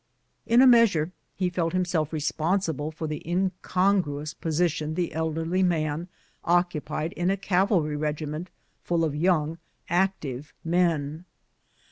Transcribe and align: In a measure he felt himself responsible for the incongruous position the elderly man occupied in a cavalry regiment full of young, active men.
In 0.47 0.63
a 0.63 0.65
measure 0.65 1.11
he 1.35 1.51
felt 1.51 1.73
himself 1.73 2.11
responsible 2.11 2.89
for 2.91 3.05
the 3.05 3.21
incongruous 3.23 4.33
position 4.33 4.95
the 4.95 5.13
elderly 5.13 5.61
man 5.61 6.07
occupied 6.43 7.13
in 7.13 7.29
a 7.29 7.37
cavalry 7.37 7.95
regiment 7.95 8.49
full 8.81 9.03
of 9.03 9.13
young, 9.15 9.59
active 9.91 10.55
men. 10.63 11.25